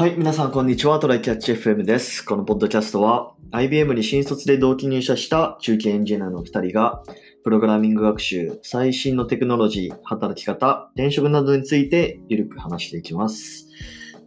[0.00, 0.98] はい、皆さんこんにちは。
[0.98, 2.24] トライキャッチ FM です。
[2.24, 7.02] このポッドキャストは IBM に新卒で同期入社した中堅エンジニアの2人が
[7.44, 13.68] プログラミング学習、最新のテクノロジー、働き方、転職などについてゆるく話していきます。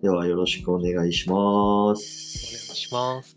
[0.04, 2.76] ではよろしくお願いしまお願いす。
[2.76, 3.36] します。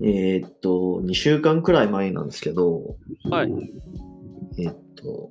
[0.00, 2.96] えーっと、2週間くらい前なんですけど、
[3.30, 3.52] はい。
[4.56, 5.30] えーっと、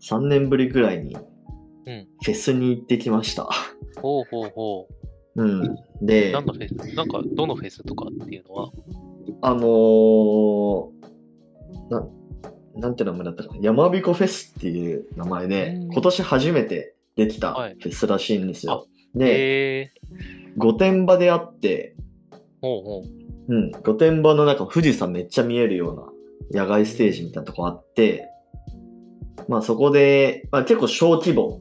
[0.00, 1.16] 3年ぶりくらいに
[1.86, 2.06] うん。
[2.22, 3.48] フェスに行ってきました。
[4.00, 4.88] ほうほうほ
[5.36, 5.62] うん。
[5.62, 5.76] う。
[6.02, 8.70] で、何のフェスなんか、どのフェスとかっていうのは？
[9.42, 10.90] あのー、
[11.90, 12.06] な、
[12.76, 13.60] なんて名前だったかな？
[13.60, 18.86] 山彦フェスっていう名前でうん、今年初めてできたフはいェスらしいんですよ。
[19.14, 19.92] で、え
[20.56, 23.02] 御殿場であって、ー、ほうほ
[23.48, 23.54] う。
[23.54, 26.12] うん、御殿場の中富士山めっちゃ見えるよ
[26.50, 28.28] うな野外ステージみたいなとこあって、
[29.48, 31.60] まあそこで、まあ結構小規模。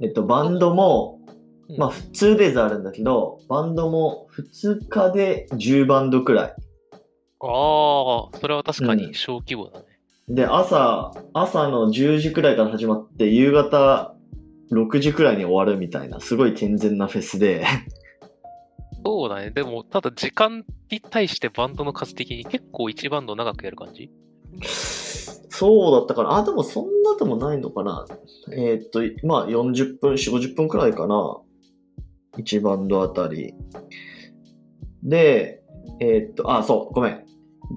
[0.00, 1.20] えっと、バンドも、
[1.68, 4.28] うんまあ普通デーズあるんだけど、バンドも
[4.60, 6.54] 2日で10バンドくらい。
[7.40, 9.86] ああ、それは確かうんに小規模だね。
[10.28, 14.14] で、朝、朝の10時くらいから始まって、夕方
[14.72, 17.64] 6時くらいに終わるみたいな、すごい健全なフェスで、
[19.04, 19.50] そうだね。
[19.50, 24.10] でも、ただ時間に対してバンドの数的に結構1バンド長くやる感じ？
[25.58, 26.36] そうだったかな。
[26.36, 28.04] あ、でもそんなでもないのかな。
[28.52, 31.38] えーっと、まあ40分、4、50分くらいかな。
[32.36, 33.54] 1バンドあたり。
[35.02, 35.62] で、
[36.00, 37.24] えーっと、あ、そう、ごめん。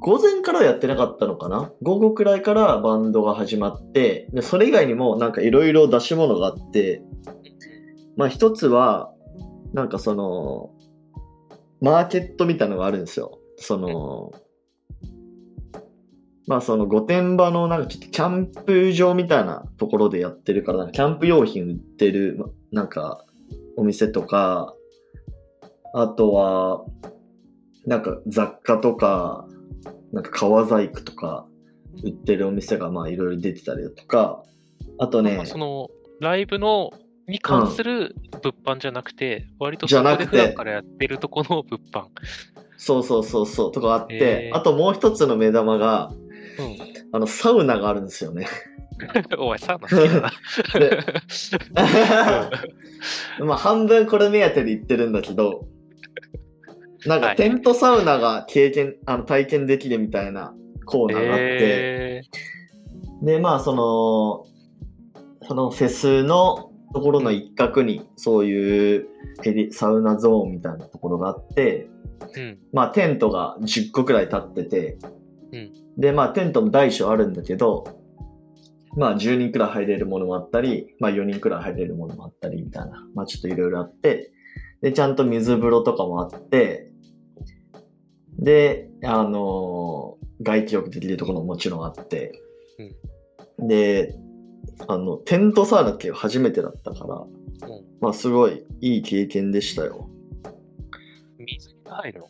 [0.01, 7.01] 午前からやってなかったのかな午後くらいからバンドが始まって、で、それ以外にもなんかいろいろ出し物があって、
[8.17, 9.13] まあ一つは、
[9.73, 10.71] なんかその、
[11.81, 13.39] マーケットみたいなのがあるんですよ。
[13.55, 14.31] その、
[16.47, 23.25] まあその御殿場のなんかちょっとキャンプ場みたいなところでやってるから、キャンプ用品売ってる、まなんか
[23.77, 24.73] お店とか、
[25.93, 26.85] あとは、
[27.85, 29.47] なんか雑貨とか、
[30.11, 31.47] なんか革細工とか
[32.03, 34.43] 売ってるお店がまあいろいろ出てたりだとか、
[34.97, 36.91] あとねまあ、その、ライブの、
[37.27, 42.07] に関する物販じゃなくて、割とそこで普段からやってるとこの物販。
[42.77, 46.28] そうそうそうそうとかあって、あともう一つの目玉が、うん。
[47.11, 48.47] あの、サウナがあるんですよね。
[49.37, 50.31] お前、サウナ好きだな。
[53.45, 55.67] まあ半分これ目当てで行ってるんだけど、
[57.05, 60.53] なんはいかテントサウナが経験、あの体験できるみたいな
[60.85, 62.21] コーナーがあって、え
[63.21, 64.45] で、まあその、
[65.47, 69.07] そのフェスのところの一角にそういう
[69.71, 72.59] サウナゾーンみたいなところがあって、ー、うん。
[72.73, 74.97] まあテントが10個くらい立ってて、
[75.53, 77.99] うんで、まあテントも大小あるんだけど、
[78.97, 84.31] まあ10人くらい入れるものもあったり、まあ4人くらい入れるものもあったりみたいな、まあちょっといろいろあって、
[84.81, 86.91] で、ちゃんと水風呂とかもあって、
[88.39, 92.41] で、あのー外気浴できるところももちろんあって、
[93.59, 94.15] で、
[94.87, 97.85] あの、テントサウナって初めてだったから、うん。
[97.99, 100.09] まあすごいいい経験でしたよ。
[101.37, 102.23] 水着が入る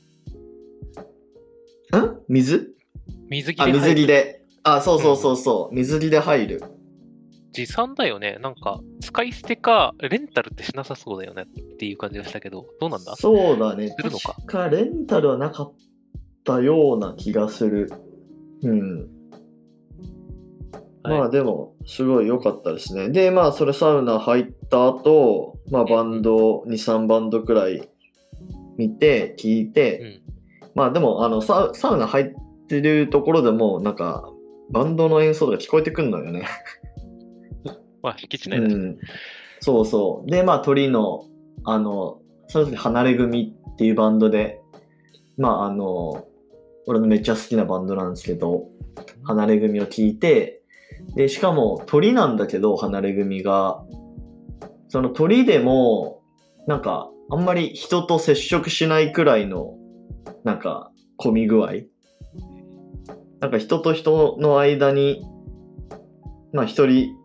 [1.92, 2.02] の？
[2.08, 2.56] ん水？
[2.56, 2.79] あ、
[3.30, 4.46] 水着で入る水着で。
[4.64, 5.76] あ、そうそうそうそう。
[5.76, 6.64] 水着で入る。
[7.54, 8.38] 持参だよね。
[8.42, 13.16] なんか、使い捨てか、レンタルってしなさそうだよねっていう感じがしたけど、どうなんだ？
[13.16, 13.90] そうだね。
[13.90, 14.34] するのか？
[14.34, 15.74] 確かレンタルはなかっ
[16.44, 17.92] たような気がする。
[18.64, 18.98] うん。
[21.02, 23.10] はいまあでも、すごい良かったですね。
[23.10, 27.90] で、まあそれサウナ入った後、まあバンド、2、3バンドくらい
[28.78, 30.22] 見て、聞いて、
[30.62, 30.72] うん。
[30.76, 32.36] まあでも、あのサウ、サウナ入って
[32.82, 34.32] るところでも、なんか、
[34.72, 36.46] バンドの演奏とか聞こえてくんのよね。
[38.02, 38.98] まあ、敷地う内だし、ん、
[39.60, 40.30] そうそう。
[40.30, 41.26] で、まあ、鳥の、
[41.64, 44.62] あの、その時、離れ組っていうバンドで、
[45.38, 46.28] まあ、あの、
[46.88, 48.68] 俺のめっちゃ好きなバンドなんですけど、
[49.24, 50.62] 離れ組を聞いて、
[51.16, 53.84] で、しかも鳥なんだけど、離れ組が、
[54.88, 56.22] その鳥でも、
[56.68, 59.76] なんか、あんまり人と接触しないくらいの、
[60.44, 61.70] なんか、混み具合。
[63.40, 65.26] なんか人と人の間に、
[66.54, 67.16] まあ一人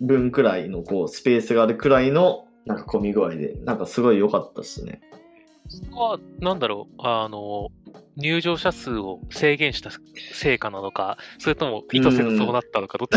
[0.00, 5.00] 分くらいのこうスペースがあるくらいのなんか混み具合で、なんかすごい良かったっすね。
[5.68, 7.68] そこは、なんだろう、あの、
[8.16, 9.90] 入場者数を制限した
[10.32, 13.08] 成果なのか、それとも意図せずそうなったのか、どっ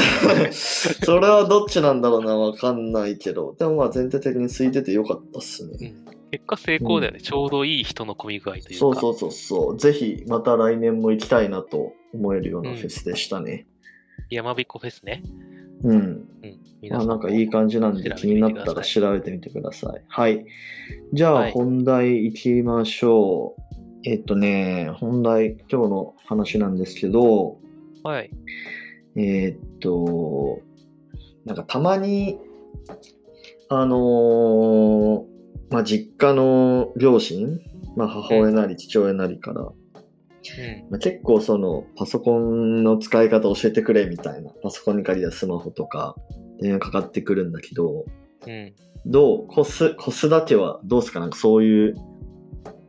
[0.52, 0.52] ち？
[1.06, 3.56] それはどっちなんだろうな、わかんないけど。
[3.60, 5.94] でもまあ全体的に空いてて良かったっすね。
[6.32, 7.22] 結果成功だよね。
[7.22, 8.76] ちょうどいい人の混み具合というか。
[8.76, 9.78] そうそうそうそう。
[9.78, 13.68] ぜひまた来年も行きたいなと思えるようなフェスでしたね。
[14.30, 15.24] 山彦フェスね。
[15.84, 15.98] うん。
[15.98, 16.90] うん。
[16.90, 20.04] まあなんかいい感じなんで気になったら調べてみてください。
[20.08, 20.46] はい。
[21.14, 23.62] じゃあはい本題行きましょう。
[24.04, 27.58] えっとね、本題、今日の話なんですけど、
[28.04, 28.32] はい。
[29.16, 30.62] えーっと、
[31.46, 32.40] なんかたまに、
[33.70, 35.38] あのー
[35.72, 37.60] まあ、実家の両親、
[37.96, 39.68] まあ、母親なり父親なりから、うん。
[40.90, 46.16] まあ、結構そのパソコンの使い方教えてくれみたいな、パソコンに借りたスマホとか、
[46.62, 48.06] 電話かかってくるんだけど、
[48.46, 48.74] うん。
[49.06, 51.20] どう、子す、子育てはどうすか？
[51.20, 51.96] なんかそういう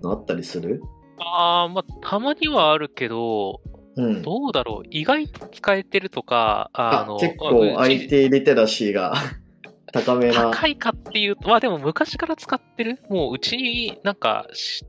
[0.03, 0.83] のあったりする？
[1.21, 3.61] ああ、まあ、たまにはあるけど、
[3.97, 4.23] うん。
[4.23, 4.89] どうだろう？
[4.91, 9.15] 意外と使えてるとか、あの、あ結構 IT リテラシーが
[9.93, 10.51] 高めな。
[10.51, 12.99] 高いかっていうと、まあでも昔から使ってる？
[13.09, 14.85] もううちになんかし、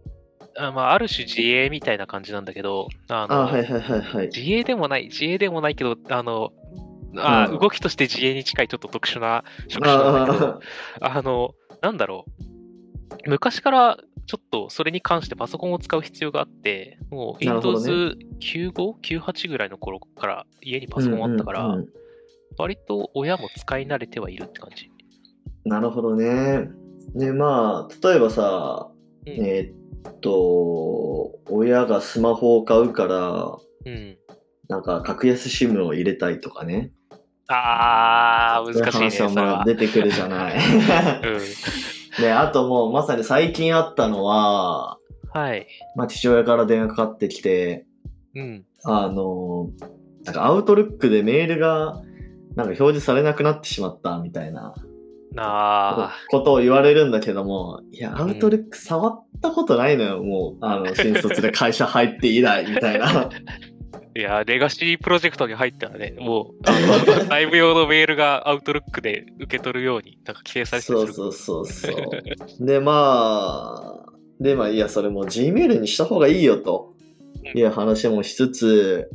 [0.58, 4.28] あまあ、ある種自営みたいな感じなんだけど、あの、あ、はいはいはいはい。
[4.28, 6.52] 自営でもない、自営でもないけど、あの、
[7.18, 10.60] あうん動きとして自営に近いちょっと特殊な職種なんだけど、
[11.02, 13.30] あの、なんだろう。
[13.30, 13.98] 昔から
[14.28, 17.92] ちょっとそれに関してパソコンを使う必要があって、もうなるほどね
[18.40, 21.88] Windows95、98ぐらいの頃から家にパソコンあったから、うんうんうん
[22.58, 24.92] 割と親も使い慣れてはいるって感じ。
[25.64, 26.70] なるほどね。
[27.16, 28.92] で、まあ、例えばさ、
[29.26, 29.80] うんえーっ
[30.22, 34.18] と、親がスマホを買うから、うん。
[34.68, 36.92] なんか格安 SIM を入れたいとかね。
[37.48, 40.56] あー、難しいね、出てくるじゃない。
[40.56, 41.40] うん。
[42.22, 44.98] で、あともうまさに最近あったのは、
[45.34, 45.68] はい。
[45.96, 47.86] まあ父親から電話かかってきて、
[48.36, 48.66] うん。
[48.84, 49.70] あの、
[50.26, 52.02] なんかアウトルックでメールが
[52.56, 54.74] なんか表示されなくなってしまったみたいな
[55.38, 63.08] あことを言われるんだけども、いや、アウトルック触ったことないのよ、もう、あの、新卒で会社入って以来、みたいな。
[63.08, 63.30] ー。
[64.16, 72.66] いや、レガシープロジェクトに入ったらね、もう、 あの、内部用のメールがアウトルックで受け取るように、なんか規定されてそうそうそうそう。
[72.66, 76.96] で、まあ、で、まあ、いや、それもう Gmail にした方がいいよ、と
[77.56, 79.10] いう話もしつつ、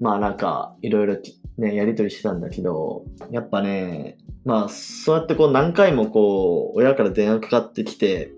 [0.00, 1.16] まあなんか、いろいろ
[1.58, 8.32] ね、やりとりしてたんだけど、やっぱね、まあ、そうやってこう何回もこう、親から電話かかってきて、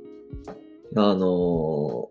[0.96, 2.08] あの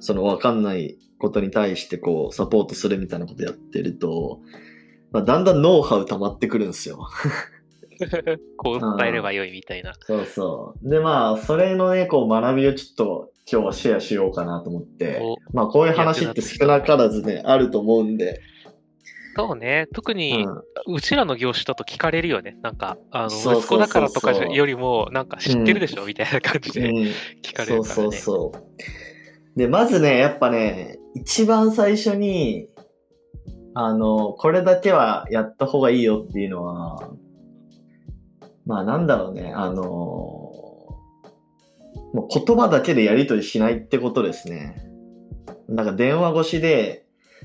[0.00, 4.40] そのわかんないことに対してこう、サポートするみたいなことやってると、
[5.12, 7.08] まあ、だんだんノウハウ溜まってくるんですよ。
[8.56, 9.92] こう伝えればよいみたいな。
[10.00, 10.88] そうそう。
[10.88, 18.40] で、まあ、それのね、こう、学びをちょっと今日はシェアしようかなと思って、おまあ、こういう話って少なからずね、あると思うんで、
[19.34, 20.48] そうね、特うに、ん、
[20.86, 22.56] うちらの業種だと聞かれるよね。
[22.62, 26.96] なんか、あの、そうそうそうそう息子だからとかよりも、なんか知ってるでしょ、みたいな感じでうん
[27.42, 27.94] 聞かれそうるからね。
[27.94, 28.52] そうそ
[29.56, 29.58] う。
[29.58, 32.68] で、まずね、やっぱね、一番最初に、
[33.74, 37.10] あの、これだけはやった方がいいよっていうのは、
[38.66, 40.52] まあなんだろうね、あの、も
[42.14, 44.76] う言葉だけでやり取りしないってことですね。
[45.68, 47.01] なんか電話越しで、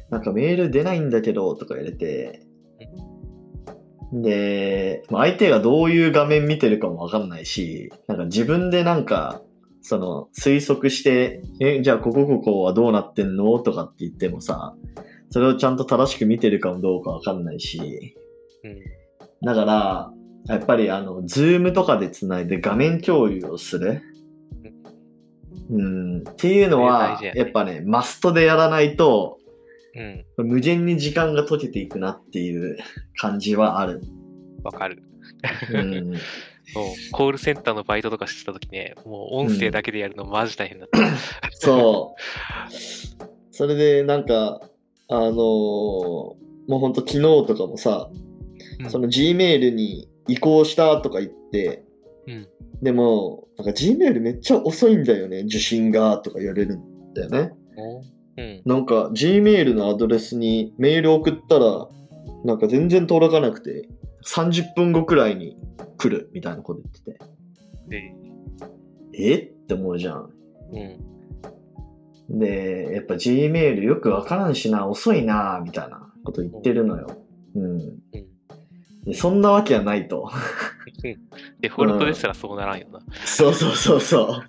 [0.09, 2.41] なんかメール出ないんだけどとか言われて、
[4.13, 9.41] で、まあ相手がどういう画面見てるかもわかんないし、なんか自分でなんか、
[9.81, 14.75] その推測して、え、じゃあここここはどうなってんのとかって言ってもさ、
[15.29, 18.15] それをちゃんと正しく見てるかもどうかわかんないし、
[18.63, 18.77] うん。
[19.43, 20.11] だから、
[20.47, 24.01] やっぱりあの、ズームとかでつないで画面共有をする。
[25.69, 29.36] うん、っていうのはやっぱね、マストでやらないと、
[29.95, 30.47] うん。
[30.49, 32.77] 無限に時間が解けていくなっていう
[33.17, 34.01] 感じはある。
[34.63, 35.03] わかる。
[35.71, 36.13] うん、
[37.11, 40.99] コールセンターのバイトとかしてた時ね、もう音声だけでやるのマジ大変だった。
[41.51, 42.15] そ
[43.19, 43.23] う。
[43.51, 44.61] それでなんか、
[45.09, 51.83] あのーもうほんと昨日とかもさ、うんその Gmail に移行したとか言って、
[52.27, 52.47] うん。
[52.83, 57.51] でも、なんか Gmail めっちゃ遅いんだよね、受信がとか言われるんだよね。
[58.37, 58.61] おうん。
[58.65, 61.87] なんか Gmail のアドレスにメール送ったら、
[62.45, 63.89] なんか全然届かなくて、
[64.25, 65.57] 30分後くらいに
[65.97, 67.19] 来るみたいなこと言って
[67.87, 67.99] で、
[69.11, 69.35] て、え？
[69.37, 70.29] って思うじゃん。
[72.29, 72.39] うん。
[72.39, 77.07] で、やっぱ Gmail よくわからんしな、遅いな、みたいなこと言ってるのよ。
[77.55, 77.63] うん。
[77.63, 77.97] うん。
[79.05, 80.29] でそんなわけはないと。
[81.61, 82.99] デフォルトですらそうならんよな。
[83.25, 84.41] そうそうそうそ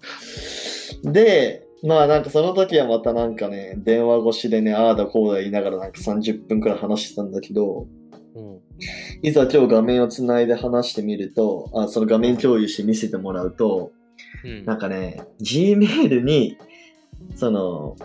[1.05, 1.13] う。
[1.13, 7.87] で、まあなんかその時はまたなんかね、電話越しでね、ああだこうだ言いながらなんか30分くらい話してたんだけど、
[8.35, 8.61] うん。
[9.23, 13.93] いざ今日画面をつないで話してみると、あその画面共有して見せてもらうと、
[14.45, 14.65] うん。
[14.65, 16.57] なんかね、Gmail に、
[17.37, 17.97] その、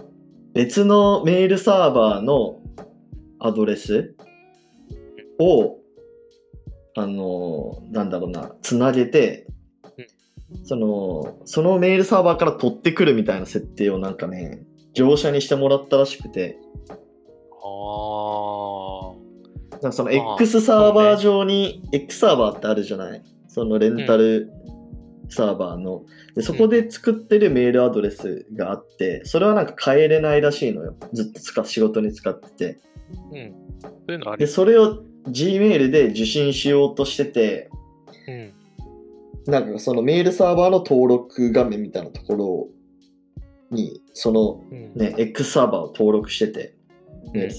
[0.53, 2.60] 別のメールサーバーの
[3.39, 4.15] アドレス
[5.39, 5.77] を
[6.96, 9.48] あの、なんだろうな、つなげて、
[10.63, 16.57] その、そのメールサーバーから取ってくるみたいな設定をなんかね、業者にしてもらったらしくて、
[17.65, 19.13] あ
[19.72, 23.24] なんかその X サーバー上に、X サーバーってあるじゃない？
[23.48, 24.51] そのレンタル
[25.29, 26.03] サーバーの。
[26.36, 30.95] でそこで作ってるメールアドレスがあって、それはなんか変えれないらしいのよ。
[31.12, 32.79] ずっと使っ仕事に使ってて。
[33.12, 33.17] あ。
[33.31, 33.53] うん。
[33.81, 34.51] そういうのあで、る。
[34.51, 37.69] それを Gmail で受信しようとしてて、
[38.27, 38.53] うん。
[39.45, 42.67] なんかそのメールサーバーの登録画面みたいなところ
[43.71, 44.93] に、そのうん。
[44.95, 46.75] ね、X サーバーを登録してて、
[47.33, 47.50] ね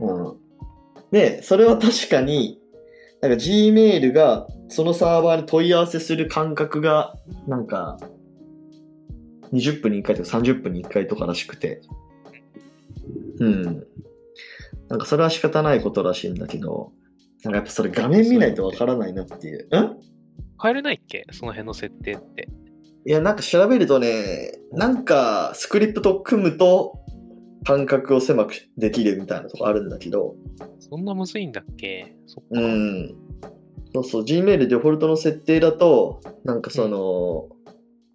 [0.00, 0.36] うん。
[1.10, 2.60] で、それは確かに、
[3.20, 7.14] なんか Gmail がそのサーバーに問い合わせする間隔が、
[7.46, 7.98] なんか、
[9.52, 11.82] 20分に1回とか30分に1回とからしくて、
[13.38, 13.86] うん。
[14.88, 16.92] なんかそれは仕方ないことらしいんだけど、
[17.44, 19.64] なんかやっぱそれ画面見ないとわからないなっていう。
[19.76, 19.96] ん？
[20.62, 21.26] 変えれないっけ？
[21.32, 22.48] その辺の設定って。
[23.04, 27.00] いや、なんか調べるとね、なんかスクリプトを組むと
[27.64, 30.36] 間隔を狭くできるみたいなとこあるんだけど、
[30.78, 32.14] そんなむずいんだっけ？
[32.26, 32.60] そっか。
[32.60, 33.14] うん。
[33.94, 37.48] そうそう、Gmail デフォルトの設定だと、なんかその、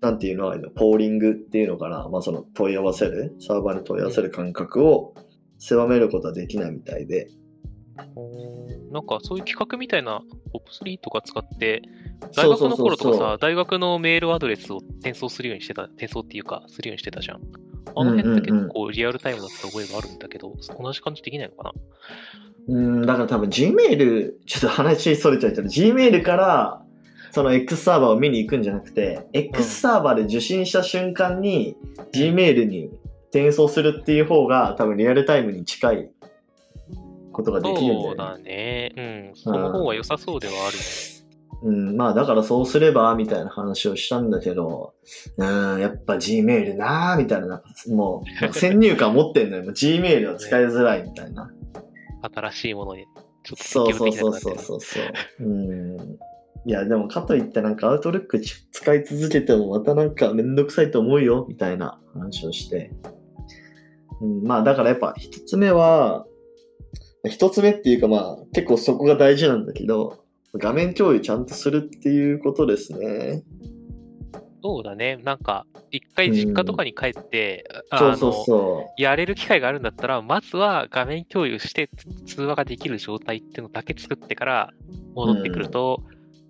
[0.01, 5.13] なんていうのポーリングっていうのかな、まあその問い合わせる、サーバーに問い合わせる間隔を
[5.59, 7.27] 狭めることはできないみたいで。
[8.15, 11.81] おーなんかそういう企画みたいな、ポップ3とか使って、
[12.35, 12.69] 大そうそうそう。
[12.69, 17.41] 学の頃とかそうさ、大学のメールアドレスを転送するようにしてた、転送っていうか、するようにしてたじゃん。
[17.95, 21.73] あの辺ってうんうんうん結構リアルタイムだった覚えがあるんだけど、同じ感じできないのかな？
[22.69, 26.83] うん、だから多分 Gmail、ちょっと話それちゃうけど、Gmail から、
[27.31, 31.75] その X サーバーを見に行くんじゃなくて、X サーバーで受信した瞬間に
[32.13, 32.89] Gmail に
[33.29, 36.09] 転送するっていう方が多分リアルタイムに近い
[37.37, 38.07] ことができるんだよね。
[38.07, 38.93] そうだね。
[38.97, 39.01] う
[39.31, 39.35] ん。
[39.35, 40.77] その方が良さそうではある。
[41.63, 44.93] うん、まあだからそうすれば、みたいな話をしたんだけど、
[45.37, 49.63] うん、やっぱ Gmail なーみたいな、なんかもう、先入観持ってんのよ。
[49.65, 51.51] Gmail は使いづらいみたいな。
[52.21, 53.05] 新しいものに
[53.43, 55.43] ちょっとそうそうそうそうそう。
[55.43, 55.97] うん。
[56.65, 62.91] いや、でもかといってなんかアウトルック使い続けてもまたなんかめんどくさいと思うよ、みたいな話をして。
[64.21, 66.25] うん、まあだからやっぱ一つ目は、
[67.25, 73.43] 一つ目っていうかまあ結構そこが大事なんだけど、画面共有ちゃんとするっていうことですね。
[74.63, 75.17] そうだね。
[75.23, 79.01] なんか、一回実家とかに帰って、あのそうそうそう。
[79.01, 84.69] やれる機会があるんだったら、まずは画面共有してつ通話ができる状態っていうのだけ作ってから
[85.15, 86.03] 戻ってくると、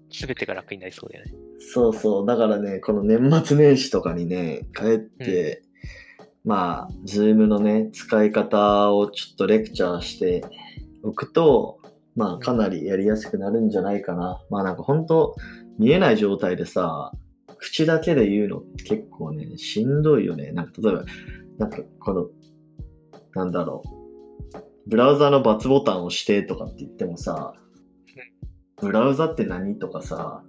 [0.10, 1.34] すべてが楽になりそうだよね。
[1.60, 2.26] そうそう。
[2.26, 5.64] だからね、この年末年始とかにね、帰って、
[6.48, 10.46] まあ、ズームのね、使い方をちょっとレクチャーして
[11.04, 11.82] おくと、
[12.16, 14.42] まあ、かなりやりやすくなるんじゃないかな。
[14.50, 15.36] まあ、なんか本当
[15.78, 17.12] 見えない状態でさ、
[17.58, 20.54] 口だけで言うのって結構ね、しんどいよね。
[20.54, 21.06] なんか例えば、
[21.58, 22.28] なんかこの、
[23.34, 24.90] なんだろう。
[24.90, 27.56] ブラウザの×ボタンを押してとかって言ってもさ、
[28.80, 30.46] ブラウザって何とかさ、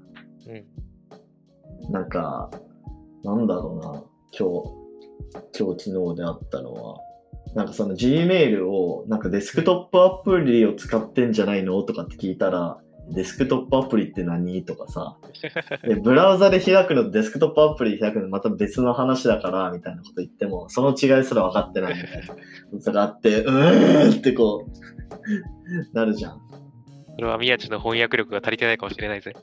[0.46, 1.92] うん。
[1.92, 2.52] なんか、
[3.24, 4.04] なんだろうな、
[4.38, 4.77] 今日、
[5.58, 6.98] 今日昨日であったのは、
[7.54, 12.78] なんかその Gmail を、なんかデスクトップアプリを使ってんじゃないのとかって聞いたら、
[13.10, 15.16] デスクトップアプリって何とかさ、
[15.82, 24.68] で ブラウザで開くのとデスクトップアプリで開くのまた別の話だから、みたいなこと言っても、その違いすら分かってないみたいなことがあって、うーんってこう、
[25.96, 26.40] なるじゃん。
[27.18, 29.34] それは宮地の翻訳力が足りてないかもしれないぜ。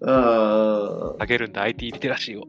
[0.00, 2.46] うん上げるんだ、IT リテラシーを。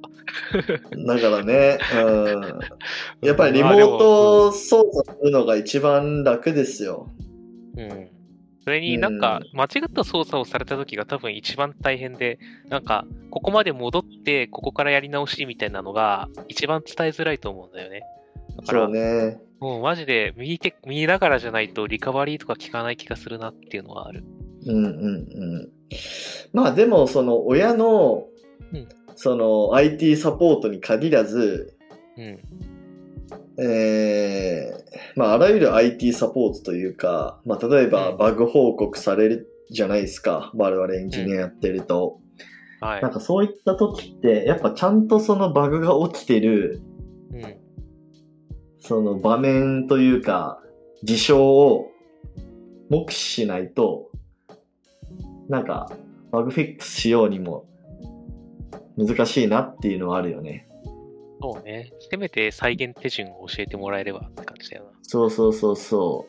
[1.05, 7.09] だからね、うん、やっぱりリモート操作するのが一番楽ですよ。
[7.75, 8.07] うん。
[8.63, 18.03] それになんか、間違った操作をされた時が多分一番大変で、なんか、ここまで戻って、ここからやり直しみたいなのが、一番伝えづらいと思うんだよね。
[18.55, 19.41] だから、そうね。
[19.63, 24.25] もうマジで見て、見ながらじゃないとリカバリーとか効かない気がするなっていうのはある。
[24.65, 25.69] うんうんうん。
[26.51, 28.25] まあでも、その親の
[28.73, 31.77] うん、その IT サポートに限らず、
[32.17, 32.39] うん。
[33.63, 40.51] えー、まああらゆる IT サポートというか、まあ例えばうんバグ報告されるじゃないですか。
[40.55, 42.19] 我々エンジニアやってると。
[42.81, 43.11] はいなん。
[43.13, 46.92] かそういった時って、やっぱちゃんとそのバグが起きてるうん。
[48.85, 50.61] その場面というか、
[51.03, 51.89] 事象を
[52.89, 54.09] 目視しないと、
[55.47, 55.89] なんか、
[56.31, 57.65] バグフィックスしようにも
[58.97, 60.67] 難しいなっていうのはあるよね。
[61.41, 61.93] そうね。
[62.11, 64.89] せめて再現手順を教えてもらえればって感じだよな。
[65.03, 66.27] そうそうそうそ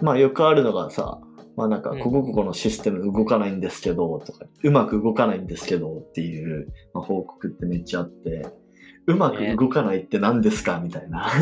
[0.00, 0.04] う。
[0.04, 1.20] まあよくあるのがさ、
[1.56, 8.46] まあなんか、うんここここのシステム動かないんですけど、とか、うまく動かないんですけどっていう、まあ、報告ってめっちゃあって、
[9.06, 10.80] うまく動かないって何ですか？
[10.82, 11.26] みたいな。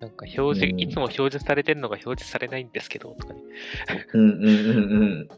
[0.00, 3.40] なんか表示、うんいつも表示されてるのが表示されないんですけど、とかね。
[4.14, 5.28] うんうんうんうん。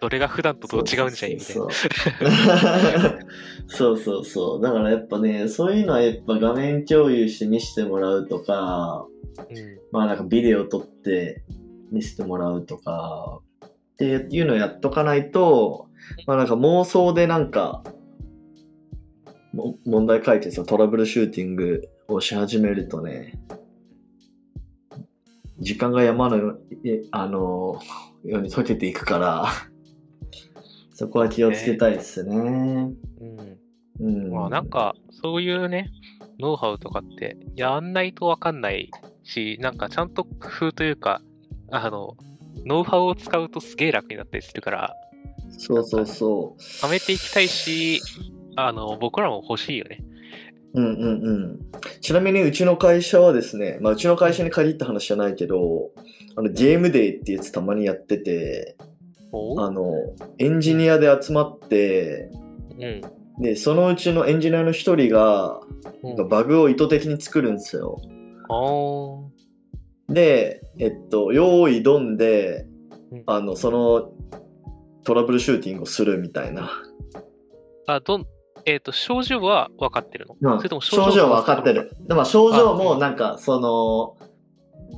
[0.00, 1.34] それが普段とどう違うんじゃい？
[1.36, 1.66] みたいな。
[3.68, 4.62] そうそうそう。
[4.62, 9.06] だからやっぱね、そういうのはやっぱ画面共有して見せてもらうとか、
[9.38, 9.78] うん。
[9.92, 11.44] まあなんかビデオ撮って
[11.92, 15.86] 見せてもらうとか、っていうのをやっとかないと、
[16.26, 17.92] まあなんか妄想でなんか、も
[19.84, 23.38] 問題解決やトラブルシューティングをし始めるとね、
[25.58, 26.56] 時間が山の
[27.10, 27.80] あの
[28.24, 29.46] ように溶けていくから、
[30.92, 32.92] そこは気をつけたいですね。
[33.20, 33.58] うん。
[34.00, 34.32] うん。
[34.32, 35.90] まあなんか、そういうね、
[36.38, 38.90] ノウハウとかって、やんないとわかんない
[39.24, 41.20] し、なんかちゃんと工夫というか、
[41.70, 42.16] あの、
[42.64, 44.94] ノウハウを使うとすげえ楽になったりするから、
[45.50, 46.60] そうそうそう。
[46.60, 48.00] 貯めていきたいし、
[48.60, 50.02] あの、僕らも欲しいよね。
[50.74, 51.60] うんうんうん。
[52.00, 55.90] ちなみにうちの会社はですね、まあうちの会社に限った話じゃないけど、
[56.36, 58.76] あのゲームデーってやつたまにやってて、
[59.30, 59.60] お？
[59.62, 59.92] あの、
[60.38, 62.30] エンジニアで集まって、
[62.78, 63.00] うん。
[63.42, 65.60] で、そのうちのエンジニアの一人が、
[66.02, 68.00] うん、バグを意図的に作るんですよ。
[70.08, 72.66] で、えっと、用意ドンで
[73.10, 74.12] うん、あの、その
[75.04, 76.70] トラブルシューティングをするみたいな。
[77.86, 78.26] あ、どん、
[78.68, 81.96] えっ、と、症状は分かってるの、まあそれとも症状は分かってる。
[82.06, 84.16] でも症状もあなんか、その、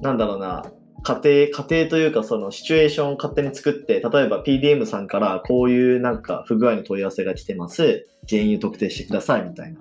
[0.02, 0.64] なんだろうな、
[1.02, 1.20] 家
[1.52, 8.06] 庭、家庭というかそのシチュエーションを勝手に作って、例えば PDM さんからこういうなんか不具合の問い合わせが来てます。
[8.28, 9.80] 原因を特定してくださいみたいな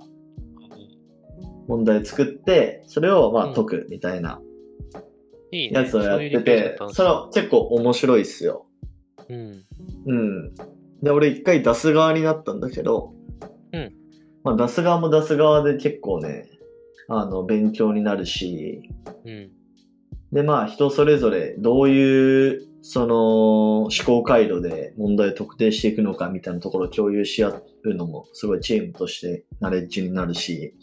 [1.67, 4.39] 問題を作って、それをまうんあ解くみたいな
[5.51, 5.79] いいね。
[5.81, 8.65] やつをやっててそれは結構面白いっすよ。
[9.27, 9.65] うん。
[10.05, 10.55] うん。
[11.03, 13.18] で、俺一回出す側になったんだけど、うん。
[14.43, 16.49] まあ出す側も出す側で結構ね、
[17.08, 18.89] あの、勉強になるし、
[19.25, 19.52] うん。
[20.32, 27.49] で、まあ人それぞれどういう、その、思考回路で問題を特定していくのかみたいなところを共有し合
[27.84, 30.73] うのも、すごいチームとしてナレッジになるし、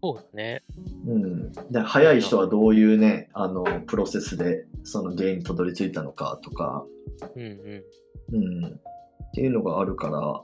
[0.00, 0.62] そうだね。
[1.06, 1.52] うん。
[1.72, 6.84] で、早い人はどういうね、あの、プロセスでその原因にたどり着いたのかとか、
[7.34, 7.84] うんうん。
[8.34, 8.66] うん。
[8.66, 10.42] っていうのがあるから、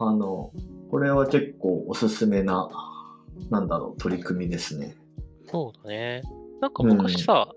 [0.00, 0.50] あの、
[0.90, 2.68] これは結構おすすめな、
[3.50, 4.96] なんだろう、取り組みですね。
[5.46, 6.22] そうだね。
[6.60, 7.48] なんか昔さ、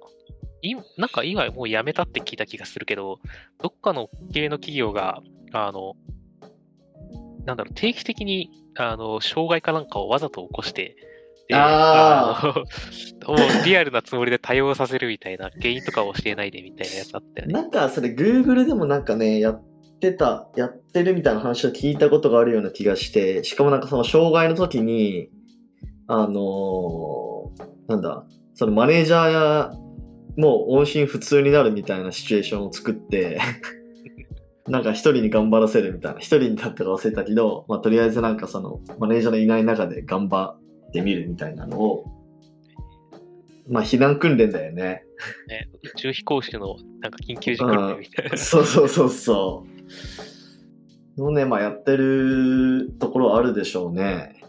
[0.62, 3.20] いなんか今もうやめたって聞いた気がするけど、
[3.62, 5.22] どっかの系の企業が、
[5.54, 5.94] あの、
[7.46, 10.98] なんだろう、定期的に、あの、障害かなんかをわざと起こして、
[11.48, 12.42] であ
[13.28, 17.54] もうリアルなつもりで対応させるみたいな、原因とかを教えないでみたいなやつあったよね。
[17.54, 19.64] なんかそれ Google でもなんかね、やっ
[20.04, 25.30] てた、やってるみたいな話を聞いたことがあるような気がして、しかもなんかその障害の時に、
[26.08, 29.72] あのーなんだ、そのマネージャーや、
[30.38, 33.40] もう音信不通になるみたいなシチュエーションを作って、
[34.68, 36.20] なんか一人に頑張らせるみたいな。
[36.20, 40.56] 一人だったか忘れたけど、まあとりあえずなんかそのマネージャーのいない中で頑張
[40.88, 42.06] ってみるみたいなのを、
[43.70, 45.04] まあ避難訓練だよね。
[45.48, 48.38] ね宇宙飛行士のなんか緊急時訓練みたいな。
[48.38, 49.73] そうそうそうそう。
[51.18, 54.42] のね、まあやってるところあるでしょうね。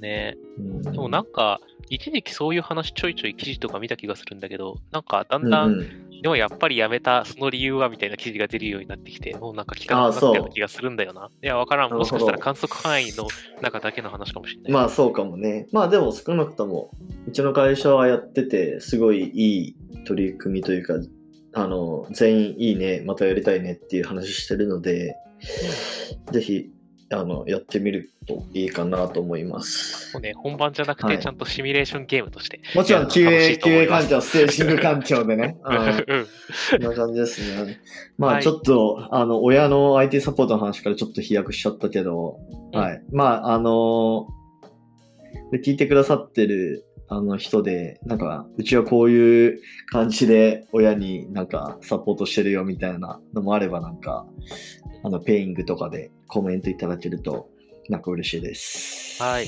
[0.00, 11.30] ねうん、でもなんか、一時期そういう話ちょいちょい記事とか見た気がするんだけど、なんかだんだん、うんうんでもやっぱりやめたその理由はみたいな記事が出るようになってきて、もうなんか聞かなくなったような気がするんだよな。
[11.42, 11.92] いや、わからん。
[11.92, 13.28] もしかしたら観測範囲の
[13.62, 14.72] 中だけの話かもしれない。
[14.72, 15.68] まあそうかもね。
[15.72, 16.90] まあでも少なくとも、
[17.28, 20.94] うちの会社はやってて、すごいいい取り組みというか、
[21.56, 25.16] あの、全員いいね、またやりたいねっていう話してるので、
[26.30, 26.70] ぜひ、
[27.10, 30.12] あの、やってみるといいかなと思います。
[30.12, 32.60] もうね、本番じゃなくて、はいちゃんとシミュレーションゲームとして。
[32.74, 35.56] もちろんいや QA、QA 環境、ステージング環境でね。
[35.64, 36.26] うんうん
[36.72, 37.80] こんな感じですね。
[38.18, 42.38] まはいあちょっと、あの、親の IT サポートの話からちょっと飛躍しちゃったけど、
[42.74, 43.02] うんはい。
[43.12, 44.26] まああの
[45.52, 54.26] で聞いてくださってる、あの人で、なんか、うちはこういう感じで親になんかサポートしてるよみたいなのもあればなんか、
[55.04, 57.48] あの、ペイングとかでコメントいただけると、
[57.88, 59.22] なんか嬉しいです。
[59.22, 59.46] はい。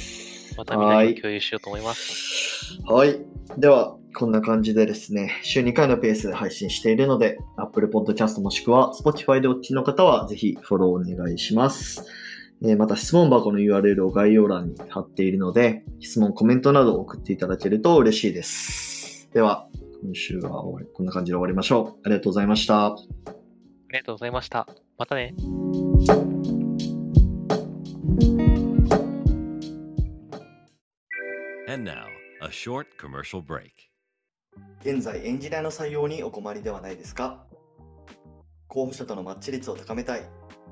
[0.57, 2.79] またみんな共有しようと思います。
[2.87, 3.19] はい。
[3.57, 12.05] では、こんな感じでですね、週2回のペースで配信しているので、Apple Podcast もしくは Spotify でお聞きの方は、ぜひフォローお願いします。
[12.63, 19.31] えーまた質問箱の URL を概要欄に貼っているので、質問、コメントなどを送っていただけると嬉しいです。
[19.33, 19.69] では、
[20.03, 22.01] 今週は終わりこんな感じで終わりましょう。
[22.05, 22.87] ありがとうございました。
[22.87, 22.97] あ
[23.93, 24.67] りがとうございました。
[24.97, 25.35] またね。
[31.69, 32.07] And now,
[32.41, 33.73] a short commercial break.
[34.81, 37.45] 現在エンジニアの採用にお困りではないですか？
[38.69, 40.23] 候補者とのマッチ率を高めたい、